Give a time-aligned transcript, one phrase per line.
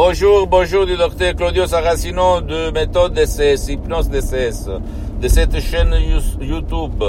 [0.00, 4.68] Bonjour, bonjour du docteur Claudio Saracino de méthode DCS, hypnose DCS,
[5.20, 5.92] de cette chaîne
[6.40, 7.02] YouTube.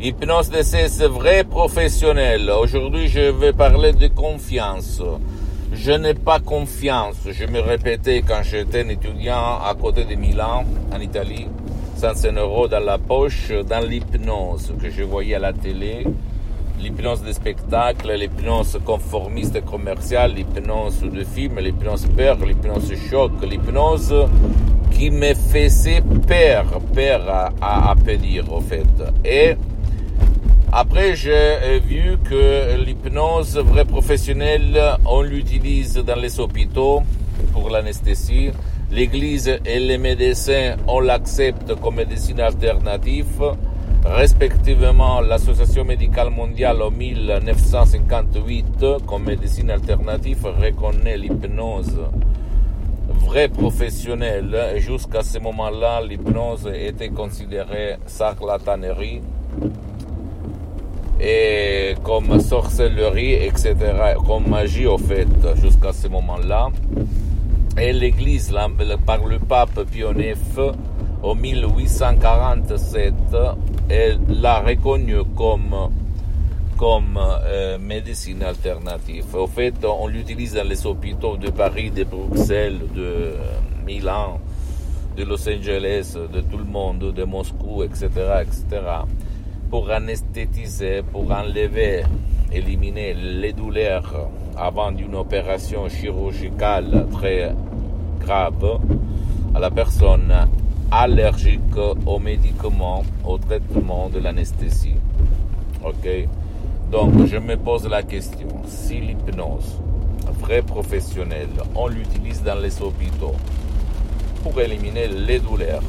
[0.00, 2.50] Hypnose DCS vrai professionnel.
[2.50, 5.00] Aujourd'hui, je vais parler de confiance.
[5.72, 7.18] Je n'ai pas confiance.
[7.24, 11.46] Je me répétais quand j'étais un étudiant à côté de Milan, en Italie,
[11.98, 16.04] 105 euros dans la poche, dans l'hypnose que je voyais à la télé
[16.78, 24.14] l'hypnose de spectacle, l'hypnose conformiste et commerciale, l'hypnose de film, l'hypnose peur, l'hypnose choc, l'hypnose
[24.90, 27.28] qui me faisait peur, peur
[27.60, 28.86] à, à, dire au fait.
[29.24, 29.56] Et
[30.72, 37.02] après, j'ai vu que l'hypnose vraie professionnelle, on l'utilise dans les hôpitaux
[37.52, 38.50] pour l'anesthésie.
[38.90, 43.52] L'Église et les médecins, on l'accepte comme médecine alternative
[44.16, 52.00] respectivement l'Association médicale mondiale en 1958 comme médecine alternative reconnaît l'hypnose
[53.08, 59.20] vraie professionnelle jusqu'à ce moment-là l'hypnose était considérée charlatanerie
[61.20, 63.74] et comme sorcellerie, etc.,
[64.24, 66.68] comme magie au fait, jusqu'à ce moment-là.
[67.80, 68.54] Et l'Église,
[69.04, 70.38] par le pape Pie IX,
[71.22, 73.14] en 1847,
[73.88, 75.74] elle l'a reconnu comme,
[76.76, 79.34] comme euh, médecine alternative.
[79.34, 83.34] Au fait, on l'utilise dans les hôpitaux de Paris, de Bruxelles, de
[83.84, 84.38] Milan,
[85.16, 88.08] de Los Angeles, de tout le monde, de Moscou, etc.,
[88.42, 88.82] etc.,
[89.68, 92.04] pour anesthétiser, pour enlever,
[92.52, 97.54] éliminer les douleurs avant d'une opération chirurgicale très
[98.20, 98.78] grave
[99.54, 100.32] à la personne
[100.90, 104.96] allergique aux médicaments, au traitement de l'anesthésie.
[105.84, 106.08] Ok?
[106.90, 109.76] Donc, je me pose la question, si l'hypnose,
[110.40, 113.34] vrai professionnel, on l'utilise dans les hôpitaux
[114.42, 115.82] pour éliminer les douleurs,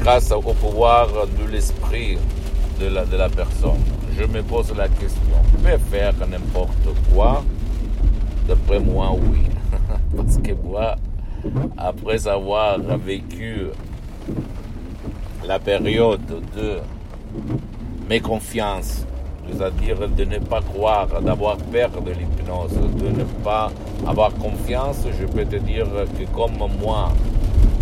[0.00, 2.18] grâce au pouvoir de l'esprit
[2.80, 3.82] de la, personne,
[4.16, 7.44] je me pose la question, peut faire n'importe quoi?
[8.46, 9.42] D'après moi, oui.
[10.16, 10.96] Parce que moi,
[11.76, 13.66] après avoir vécu
[15.46, 16.20] la période
[16.56, 16.78] de
[18.08, 19.06] méconfiance,
[19.50, 23.70] c'est-à-dire de ne pas croire, d'avoir peur de l'hypnose, de ne pas
[24.06, 25.86] avoir confiance, je peux te dire
[26.18, 27.12] que comme moi,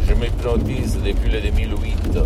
[0.06, 2.18] je m'hypnotise depuis le 2008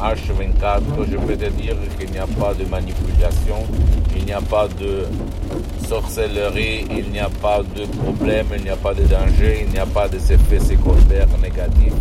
[0.00, 3.66] H24, je peux te dire qu'il n'y a pas de manipulation,
[4.16, 5.06] il n'y a pas de
[5.88, 9.78] sorcellerie, il n'y a pas de problème, il n'y a pas de danger, il n'y
[9.78, 11.92] a pas d'effets secondaires négatifs,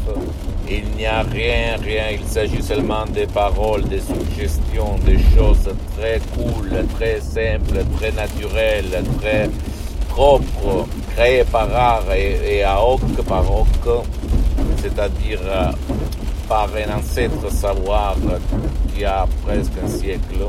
[0.70, 6.20] il n'y a rien, rien, il s'agit seulement des paroles, des suggestions, des choses très
[6.36, 9.50] cool, très simples, très naturelles, très
[10.10, 13.68] propres, créées par art et, et à hoc par hoc,
[14.82, 15.40] c'est-à-dire
[16.48, 18.16] par un ancêtre savoir
[18.94, 20.46] qui a presque un siècle,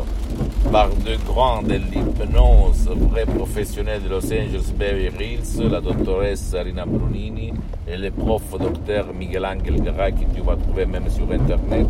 [0.70, 6.84] par deux grands de l'hypnose vrais professionnels de Los Angeles Beverly Hills, la doctoresse Rina
[6.86, 7.52] Brunini
[7.86, 11.88] et le prof docteur Miguel Angel Gara, que tu vas trouver même sur Internet,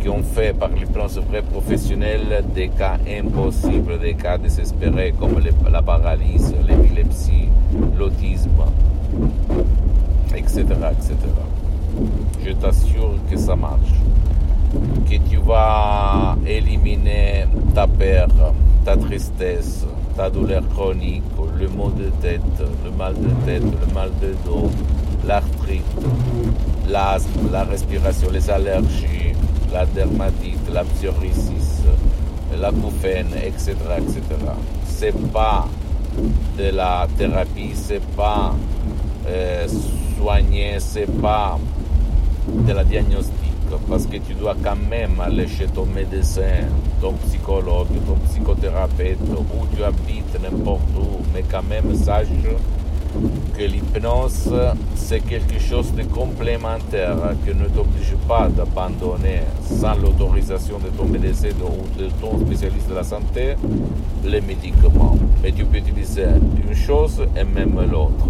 [0.00, 5.82] qui ont fait par l'hypnose vrai professionnelle des cas impossibles, des cas désespérés comme la
[5.82, 7.48] paralysie, l'épilepsie,
[7.96, 8.62] l'autisme,
[10.36, 11.57] etc., etc
[12.44, 13.94] je t'assure que ça marche.
[15.08, 18.28] Que tu vas éliminer ta peur,
[18.84, 19.86] ta tristesse,
[20.16, 21.22] ta douleur chronique,
[21.58, 22.42] le maux de tête,
[22.84, 24.70] le mal de tête, le mal de dos,
[25.26, 25.82] l'arthrite,
[26.88, 29.34] l'asthme, la respiration, les allergies,
[29.72, 31.82] la dermatite, la psoriasis,
[32.60, 34.20] la couffaine, etc., etc.
[34.86, 35.66] C'est pas
[36.58, 38.54] de la thérapie, c'est pas
[39.28, 39.66] euh,
[40.18, 41.58] soigner, c'est pas
[42.66, 43.48] de la diagnostic
[43.88, 46.66] parce que tu dois quand même aller chez ton médecin,
[47.00, 52.26] ton psychologue, ton psychothérapeute, où tu habites, n'importe où, mais quand même sache
[53.56, 54.52] que l'hypnose,
[54.94, 61.48] c'est quelque chose de complémentaire qui ne t'oblige pas d'abandonner sans l'autorisation de ton médecin
[61.62, 63.54] ou de ton spécialiste de la santé
[64.24, 65.16] les médicaments.
[65.42, 66.26] Mais tu peux utiliser
[66.68, 68.28] une chose et même l'autre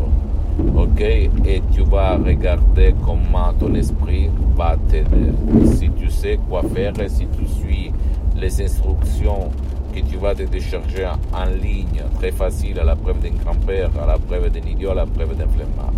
[0.76, 5.32] ok Et tu vas regarder comment ton esprit va t'aider.
[5.76, 7.93] Si tu sais quoi faire et si tu suis
[8.37, 9.50] les instructions
[9.94, 14.06] que tu vas te décharger en ligne, très facile, à la preuve d'un grand-père, à
[14.06, 15.93] la preuve d'un idiot, à la preuve d'un flemmard.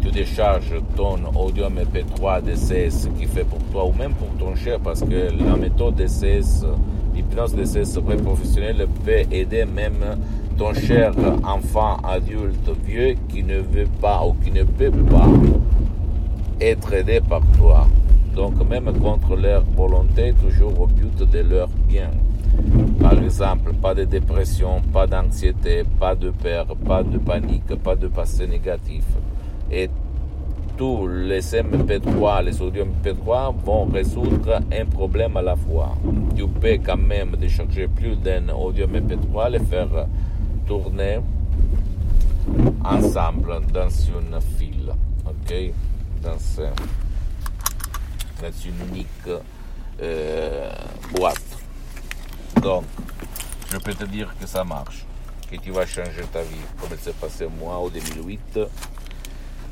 [0.00, 4.78] tu décharges ton audio MP3 DCS qui fait pour toi ou même pour ton cher
[4.80, 6.64] parce que la méthode DCS,
[7.14, 10.16] l'hypnose DCS vrai professionnel peut aider même
[10.56, 11.12] ton cher
[11.44, 15.28] enfant adulte vieux qui ne veut pas ou qui ne peut pas
[16.60, 17.86] être aidé par toi.
[18.34, 22.10] Donc même contre leur volonté, toujours au but de leur bien.
[23.00, 28.08] Par exemple, pas de dépression, pas d'anxiété, pas de peur, pas de panique, pas de
[28.08, 29.04] passé négatif.
[29.70, 29.88] Et
[30.76, 35.94] tous les MP3, les audios MP3 vont résoudre un problème à la fois.
[36.34, 40.06] Tu peux quand même décharger plus d'un audio MP3, les faire
[40.66, 41.20] tourner
[42.84, 44.92] ensemble dans une file,
[45.26, 45.54] ok,
[46.22, 46.62] dans,
[48.42, 49.06] dans une unique
[50.02, 50.72] euh,
[51.14, 51.58] boîte.
[52.62, 52.84] Donc,
[53.70, 55.04] je peux te dire que ça marche,
[55.50, 58.58] que tu vas changer ta vie, comme c'est passé moi en 2008.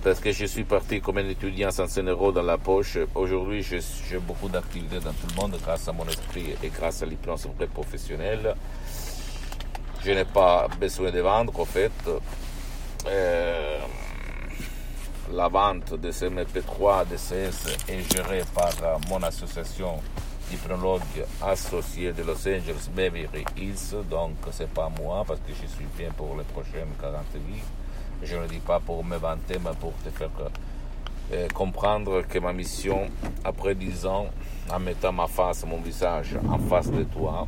[0.09, 2.97] Parce que je suis parti comme un étudiant sans un euro dans la poche.
[3.15, 7.05] Aujourd'hui, j'ai beaucoup d'activités dans tout le monde grâce à mon esprit et grâce à
[7.05, 8.55] l'hypnose professionnelle.
[10.03, 11.93] Je n'ai pas besoin de vendre, en fait.
[13.07, 13.81] Euh,
[15.31, 18.73] la vente de ces MP3 DCS est gérée par
[19.11, 20.01] mon association
[20.51, 21.03] hypnologue
[21.43, 26.09] associé de Los Angeles Beverly Hills, donc c'est pas moi parce que je suis bien
[26.17, 27.61] pour les prochaines 40 vies.
[28.23, 30.31] Je ne dis pas pour me vanter, mais pour te faire
[31.33, 33.09] euh, comprendre que ma mission,
[33.45, 34.27] après 10 ans,
[34.71, 37.47] en mettant ma face, mon visage en face de toi,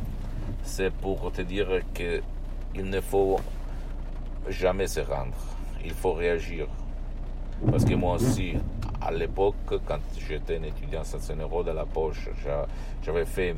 [0.63, 2.21] c'est pour te dire que
[2.73, 3.39] il ne faut
[4.47, 5.37] jamais se rendre.
[5.83, 6.67] Il faut réagir.
[7.69, 8.53] Parce que moi aussi,
[9.01, 12.29] à l'époque, quand j'étais un étudiant sans un euro de la poche,
[13.03, 13.55] j'avais fait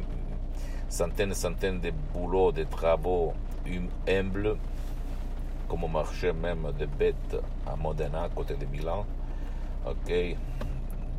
[0.89, 3.33] centaines et centaines de boulots, de travaux
[4.07, 4.57] humbles,
[5.73, 7.35] comme au marché même de bêtes
[7.65, 9.07] à Modena, à côté de Milan.
[9.87, 10.13] Ok,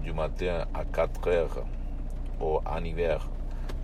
[0.04, 1.64] du matin à 4 heures
[2.40, 3.28] au, en hiver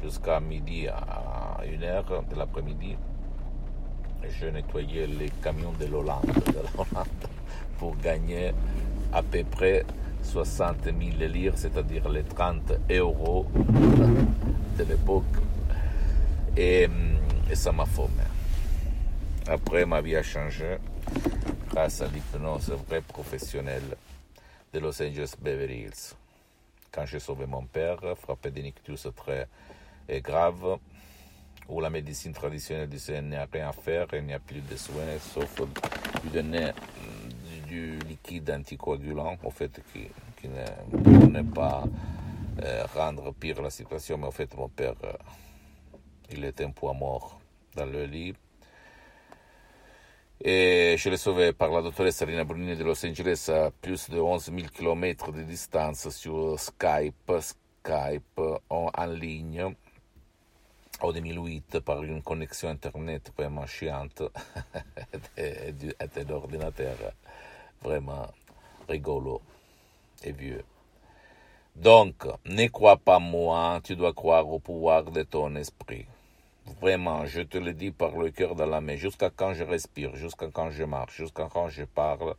[0.01, 2.97] jusqu'à midi à 1 heure de l'après-midi.
[4.29, 7.09] Je nettoyais les camions de l'Hollande, de l'Hollande
[7.81, 8.53] pour gagner
[9.13, 9.85] à peu près
[10.23, 10.95] 60 000
[11.33, 13.47] lire, c'est-à-dire les 30 euros
[14.79, 15.25] de l'époque.
[16.57, 16.89] Et,
[17.55, 18.30] ça m'a formé.
[19.51, 20.79] Après, ma vie a changé
[21.71, 23.97] grâce à l'hypnose vraie professionnelle
[24.73, 26.15] de Los Angeles Beverly Hills.
[26.93, 29.49] Quand j'ai sauvé mon père, frappé d'un ictus très
[30.21, 30.79] grave,
[31.69, 34.77] où la médecine traditionnelle disait n'y a rien à faire, il n'y a plus de
[34.77, 35.63] soins, sauf
[36.23, 36.71] lui donner
[37.67, 40.07] du liquide anticoagulant, au fait, qui,
[40.41, 41.83] qui ne n'est pas
[42.63, 45.13] euh, rendre pire la situation, mais en fait, mon père, euh,
[46.31, 47.41] il était un poids mort
[47.75, 48.33] dans le lit.
[50.43, 54.19] Et je l'ai sauvé par la doctoresse Sarina Brunini de Los Angeles à plus de
[54.19, 58.41] 11 000 km de distance sur Skype, Skype
[58.71, 59.75] en, en ligne
[61.03, 64.23] en 2008 par une connexion Internet vraiment chiante
[65.37, 65.75] et,
[66.17, 66.97] et d'ordinateur
[67.83, 68.27] vraiment
[68.89, 69.43] rigolo
[70.25, 70.65] et vieux.
[71.77, 76.07] Donc, ne crois pas moi, tu dois croire au pouvoir de ton esprit.
[76.81, 80.15] Vraiment, je te le dis par le cœur dans la main, jusqu'à quand je respire,
[80.15, 82.35] jusqu'à quand je marche, jusqu'à quand je parle?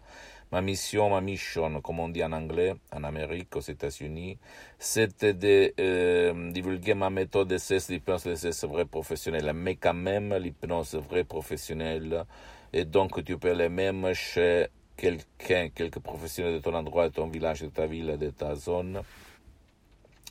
[0.52, 4.38] Ma mission, ma mission, comme on dit en anglais, en Amérique, aux États-Unis,
[4.78, 9.94] c'était de euh, divulguer ma méthode de cesse l'hypnose de cesse vrai professionnel, mais quand
[9.94, 12.26] même l'hypnose vrai professionnel.
[12.74, 17.28] Et donc, tu peux les mêmes chez quelqu'un, quelques professionnels de ton endroit, de ton
[17.28, 19.02] village, de ta ville, de ta zone,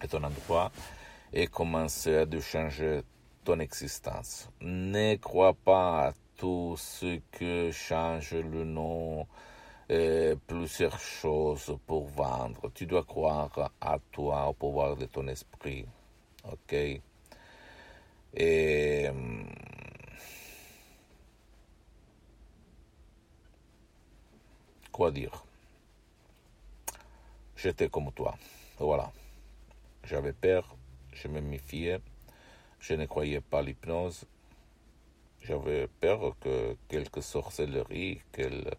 [0.02, 0.70] de ton endroit,
[1.32, 3.00] et commencer à changer
[3.44, 4.48] ton existence.
[4.60, 9.26] Ne crois pas à tout ce que change le nom,
[9.88, 12.70] et plusieurs choses pour vendre.
[12.74, 15.86] Tu dois croire à toi, au pouvoir de ton esprit.
[16.44, 16.74] OK?
[18.34, 19.46] Et hum,
[25.00, 25.44] Quoi dire?
[27.56, 28.36] J'étais comme toi.
[28.78, 29.10] Voilà.
[30.04, 30.76] J'avais peur,
[31.14, 32.00] je me méfiais,
[32.80, 34.24] je ne croyais pas l'hypnose.
[35.42, 38.76] J'avais peur que quelques sorcelleries, quelques,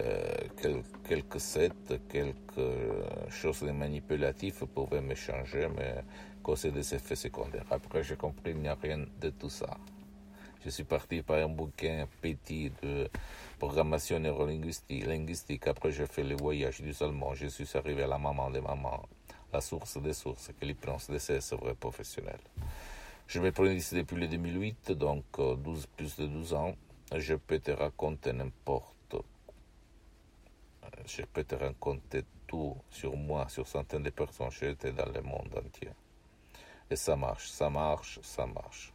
[0.00, 6.04] euh, quelques sets, quelque chose de manipulatif pouvaient me changer, mais
[6.42, 7.66] causer des effets secondaires.
[7.70, 9.76] Après, j'ai compris qu'il n'y a rien de tout ça.
[10.64, 13.08] Je suis parti par un bouquin petit de
[13.58, 15.06] programmation neurolinguistique.
[15.06, 15.66] Linguistique.
[15.68, 17.34] Après, j'ai fait le voyage du Salmon.
[17.34, 19.04] Je suis arrivé à la maman des mamans,
[19.52, 22.40] la source des sources, que l'hypnose de ces vrai professionnel.
[23.28, 26.76] Je me prends ici depuis le 2008, donc 12, plus de 12 ans.
[27.12, 29.16] Je peux te raconter n'importe
[31.06, 34.50] Je peux te raconter tout sur moi, sur centaines de personnes.
[34.52, 35.90] J'étais dans le monde entier.
[36.88, 38.92] Et ça marche, ça marche, ça marche.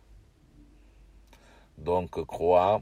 [1.78, 2.82] Donc, crois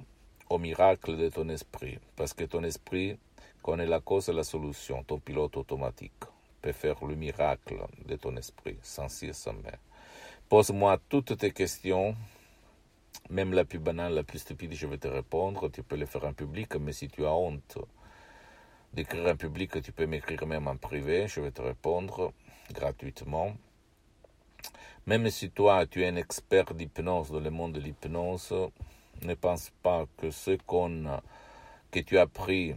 [0.50, 3.18] au miracle de ton esprit, parce que ton esprit
[3.63, 5.03] connaît la cause et la solution.
[5.03, 6.25] Ton pilote automatique
[6.62, 9.79] peut faire le miracle de ton esprit, sans cire, sans mer.
[10.50, 12.15] Pose-moi toutes tes questions,
[13.29, 15.70] même la plus banale, la plus stupide, je vais te répondre.
[15.70, 17.77] Tu peux le faire en public, mais si tu as honte
[18.91, 22.34] d'écrire en public, tu peux m'écrire même en privé, je vais te répondre
[22.72, 23.56] gratuitement.
[25.06, 28.51] Même si toi, tu es un expert d'hypnose dans le monde de l'hypnose,
[29.22, 31.22] ne pense pas que ce qu'on,
[31.91, 32.75] que tu as appris,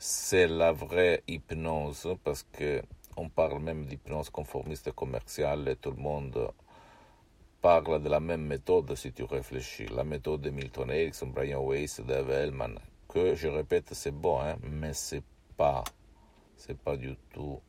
[0.00, 2.82] c'est la vraie hypnose, parce que
[3.16, 6.50] on parle même d'hypnose conformiste commerciale et tout le monde
[7.60, 9.86] parle de la même méthode si tu réfléchis.
[9.86, 14.56] La méthode de Milton Erickson, Brian Weiss, Dave Hellman, que je répète, c'est bon, hein,
[14.62, 15.24] mais c'est
[15.56, 15.82] pas,
[16.56, 17.60] c'est pas du tout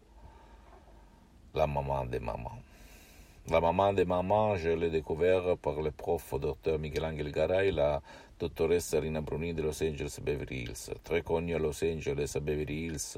[1.53, 2.61] la maman des mamans.
[3.49, 6.33] La maman des mamans, je l'ai découvert par le prof
[6.79, 8.01] Miguel Angel Garay, la
[8.37, 13.17] dottoressa Rina Bruni de Los Angeles Beverly Hills, très connue à Los Angeles, Beverly Hills,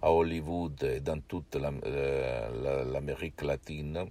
[0.00, 4.06] à Hollywood et dans toute l'Amérique latine.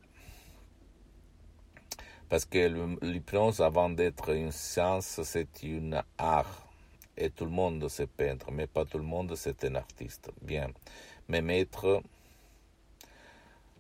[2.30, 6.68] Parce que l'hypnose, avant d'être une science, c'est une art.
[7.16, 10.30] Et tout le monde sait peindre, mais pas tout le monde c'est un artiste.
[10.42, 10.70] Bien.
[11.30, 12.04] Mes maîtres,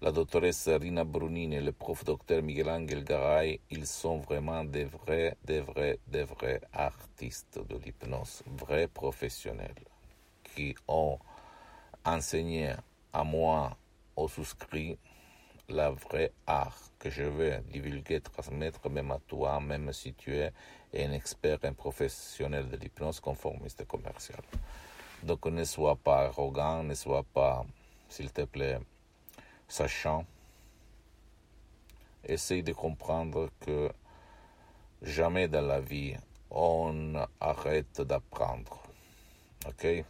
[0.02, 4.86] la doctoresse Rina Brunini et le prof docteur Miguel Angel Garay, ils sont vraiment des
[4.86, 9.76] vrais, des vrais, des vrais artistes de l'hypnose, vrais professionnels,
[10.56, 11.20] qui ont
[12.08, 12.74] enseigné
[13.14, 13.78] à moi,
[14.16, 14.98] aux souscrits,
[15.70, 20.54] la vraie art que je veux divulguer, transmettre même à toi, même si tu es
[20.96, 24.44] un expert, un professionnel de l'hypnose conformiste commerciale.
[25.24, 27.66] Donc ne sois pas arrogant, ne sois pas,
[28.08, 28.80] s'il te plaît,
[29.68, 30.26] sachant.
[32.24, 33.92] Essaye de comprendre que
[35.02, 36.16] jamais dans la vie
[36.50, 38.84] on arrête d'apprendre.
[39.68, 40.06] Ok?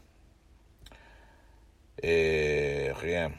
[2.01, 3.31] Et rien.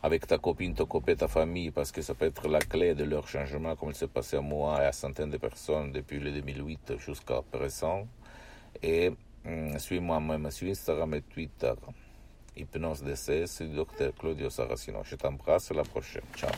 [0.03, 3.05] avec ta copine, ton copain, ta famille, parce que ça peut être la clé de
[3.05, 6.31] leur changement, comme il s'est passé à moi et à centaines de personnes depuis le
[6.31, 8.07] 2008 jusqu'à présent.
[8.83, 9.13] Et
[9.79, 11.73] suis-moi même sur Instagram et Twitter.
[12.57, 15.03] Hypnose DCS, du docteur Claudio Saracino.
[15.05, 16.23] Je t'embrasse, à la prochaine.
[16.37, 16.51] Ciao.